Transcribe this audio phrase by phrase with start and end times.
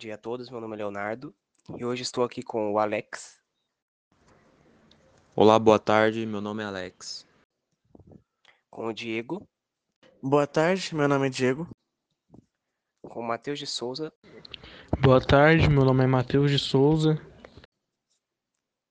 [0.00, 1.34] dia a todos, meu nome é Leonardo
[1.76, 3.38] e hoje estou aqui com o Alex,
[5.36, 6.26] Olá, boa tarde.
[6.26, 7.26] Meu nome é Alex.
[8.70, 9.46] com o Diego,
[10.22, 11.68] Boa tarde, meu nome é Diego.
[13.02, 14.12] com o Matheus de Souza
[15.02, 17.14] Boa tarde, meu nome é Matheus de Souza.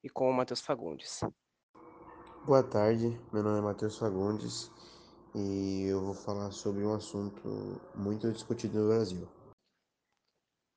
[0.03, 1.21] e com o Matheus Fagundes.
[2.45, 4.71] Boa tarde, meu nome é Matheus Fagundes
[5.35, 9.27] e eu vou falar sobre um assunto muito discutido no Brasil.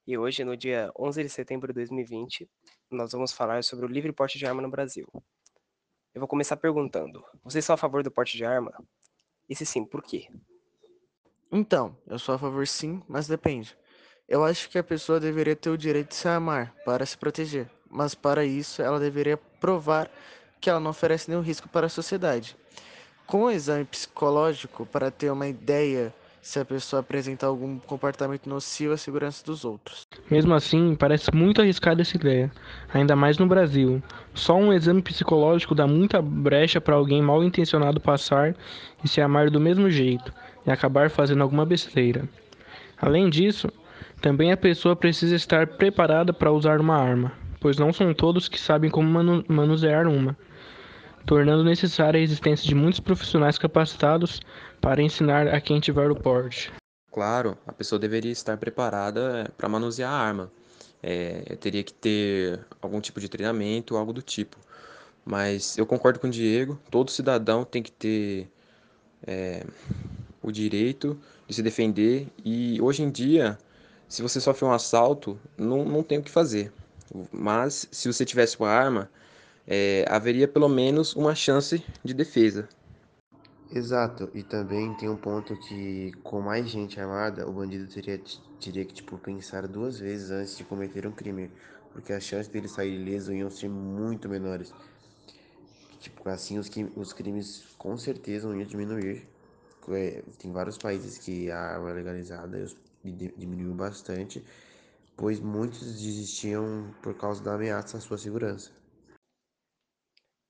[0.05, 2.51] E hoje, no dia 11 de setembro de 2020,
[2.91, 5.07] nós vamos falar sobre o livre porte de arma no Brasil.
[6.13, 8.73] Eu vou começar perguntando: vocês são a favor do porte de arma?
[9.49, 10.29] E se sim, por quê?
[11.53, 13.77] Então, eu sou a favor sim, mas depende.
[14.29, 17.71] Eu acho que a pessoa deveria ter o direito de se armar para se proteger,
[17.89, 20.11] mas para isso ela deveria provar
[20.61, 22.57] que ela não oferece nenhum risco para a sociedade.
[23.25, 26.13] Com o exame psicológico, para ter uma ideia
[26.43, 30.03] se a pessoa apresenta algum comportamento nocivo à segurança dos outros.
[30.29, 32.51] Mesmo assim, parece muito arriscada essa ideia,
[32.93, 34.03] ainda mais no Brasil.
[34.35, 38.57] Só um exame psicológico dá muita brecha para alguém mal intencionado passar
[39.05, 40.33] e se amar do mesmo jeito
[40.67, 42.29] e acabar fazendo alguma besteira.
[43.01, 43.69] Além disso,
[44.21, 48.59] também a pessoa precisa estar preparada para usar uma arma, pois não são todos que
[48.59, 50.37] sabem como manu manusear uma,
[51.27, 54.41] tornando necessária a existência de muitos profissionais capacitados
[54.81, 56.73] para ensinar a quem tiver o porte.
[57.11, 60.53] Claro, a pessoa deveria estar preparada para manusear a arma.
[61.03, 64.57] É, teria que ter algum tipo de treinamento, algo do tipo.
[65.25, 68.51] Mas eu concordo com o Diego, todo cidadão tem que ter
[69.27, 69.65] é,
[70.43, 72.27] o direito de se defender.
[72.45, 73.59] E hoje em dia,
[74.09, 76.73] se você sofre um assalto, não, não tem o que fazer.
[77.31, 79.11] Mas se você tivesse uma arma,
[79.67, 82.69] é, haveria pelo menos uma chance de defesa.
[83.71, 88.21] Exato, e também tem um ponto que com mais gente armada, o bandido teria,
[88.61, 91.51] teria que tipo, pensar duas vezes antes de cometer um crime,
[91.91, 94.73] porque as chances dele sair ileso iam ser muito menores.
[96.01, 99.27] Tipo, assim os, os crimes com certeza iam diminuir.
[99.91, 102.67] É, tem vários países que a arma é legalizada
[103.05, 104.45] diminuiu bastante,
[105.17, 108.71] pois muitos desistiam por causa da ameaça à sua segurança.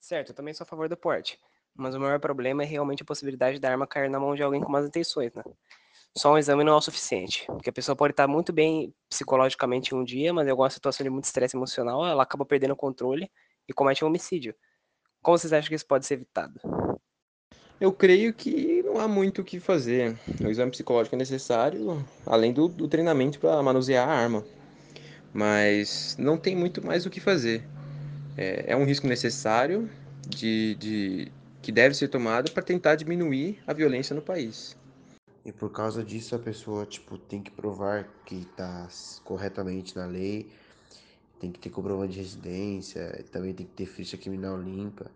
[0.03, 1.39] Certo, eu também sou a favor do porte.
[1.77, 4.61] Mas o maior problema é realmente a possibilidade da arma cair na mão de alguém
[4.61, 5.45] com más intenções, né?
[6.19, 9.95] Só um exame não é o suficiente, porque a pessoa pode estar muito bem psicologicamente
[9.95, 13.31] um dia, mas em alguma situação de muito estresse emocional, ela acaba perdendo o controle
[13.69, 14.57] e comete um homicídio.
[15.23, 16.61] Como vocês acham que isso pode ser evitado?
[17.81, 20.19] Eu creio que não há muito o que fazer.
[20.45, 24.45] O exame psicológico é necessário, além do, do treinamento para manusear a arma.
[25.33, 27.65] Mas não tem muito mais o que fazer.
[28.37, 29.89] É, é um risco necessário
[30.29, 34.77] de, de, que deve ser tomado para tentar diminuir a violência no país.
[35.45, 38.89] E por causa disso a pessoa tipo tem que provar que está
[39.25, 40.49] corretamente na lei,
[41.41, 45.11] tem que ter comprovante de residência, também tem que ter ficha criminal limpa,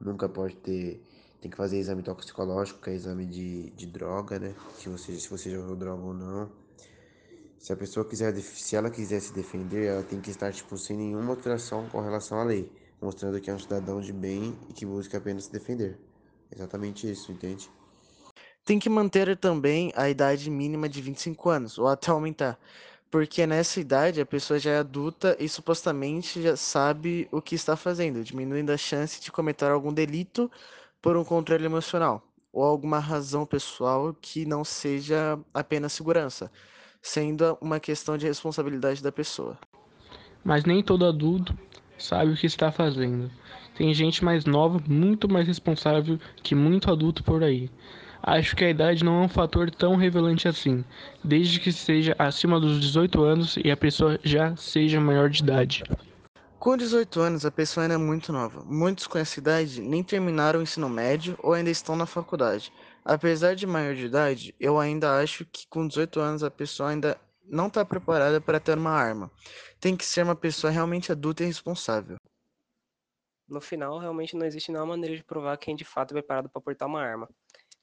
[0.00, 1.02] nunca pode ter,
[1.40, 4.54] tem que fazer exame toxicológico, que é exame de, de droga, né?
[4.78, 6.65] Se você se você já usou droga ou não.
[7.66, 10.96] Se a pessoa quiser, se ela quiser se defender, ela tem que estar tipo sem
[10.96, 12.70] nenhuma alteração com relação à lei
[13.02, 15.98] mostrando que é um cidadão de bem e que busca apenas se defender.
[16.48, 17.68] Exatamente isso, entende?
[18.64, 22.56] Tem que manter também a idade mínima de 25 anos, ou até aumentar.
[23.10, 27.74] Porque nessa idade a pessoa já é adulta e supostamente já sabe o que está
[27.74, 30.48] fazendo, diminuindo a chance de cometer algum delito
[31.02, 32.22] por um controle emocional
[32.52, 36.48] ou alguma razão pessoal que não seja apenas segurança,
[37.06, 39.56] sendo uma questão de responsabilidade da pessoa.
[40.44, 41.56] Mas nem todo adulto
[41.96, 43.30] sabe o que está fazendo.
[43.76, 47.70] Tem gente mais nova, muito mais responsável que muito adulto por aí.
[48.20, 50.84] Acho que a idade não é um fator tão revelante assim,
[51.22, 55.84] desde que seja acima dos 18 anos e a pessoa já seja maior de idade.
[56.66, 58.64] Com 18 anos, a pessoa ainda é muito nova.
[58.64, 62.72] Muitos com essa idade nem terminaram o ensino médio ou ainda estão na faculdade.
[63.04, 67.20] Apesar de maior de idade, eu ainda acho que com 18 anos a pessoa ainda
[67.44, 69.30] não está preparada para ter uma arma.
[69.78, 72.16] Tem que ser uma pessoa realmente adulta e responsável.
[73.48, 76.60] No final, realmente não existe nenhuma maneira de provar quem de fato é preparado para
[76.60, 77.28] portar uma arma.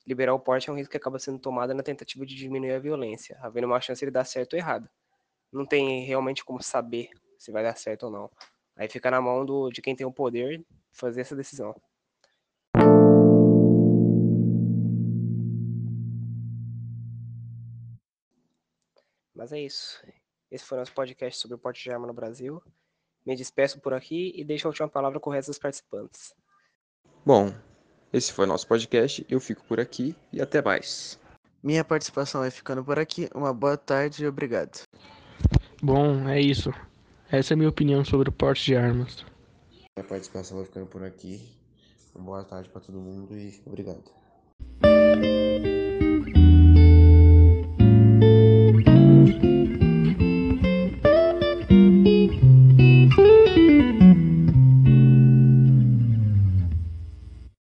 [0.06, 2.80] Liberar o porte é um risco que acaba sendo tomado na tentativa de diminuir a
[2.80, 4.90] violência, havendo uma chance de dar certo ou errado.
[5.54, 8.30] Não tem realmente como saber se vai dar certo ou não.
[8.76, 11.76] Aí fica na mão do, de quem tem o poder fazer essa decisão.
[19.36, 20.02] Mas é isso.
[20.50, 22.62] Esse foi o nosso podcast sobre o porte de arma no Brasil.
[23.26, 26.34] Me despeço por aqui e deixo a última palavra com o resto dos participantes.
[27.26, 27.54] Bom,
[28.12, 29.26] esse foi o nosso podcast.
[29.30, 31.20] Eu fico por aqui e até mais.
[31.62, 33.30] Minha participação vai ficando por aqui.
[33.34, 34.84] Uma boa tarde e obrigado.
[35.82, 36.70] Bom, é isso.
[37.34, 39.26] Essa é a minha opinião sobre o porte de armas.
[39.98, 41.42] Minha participação vai ficando por aqui.
[42.14, 44.04] Uma boa tarde para todo mundo e obrigado.